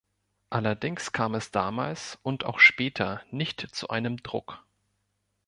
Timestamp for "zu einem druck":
3.75-4.65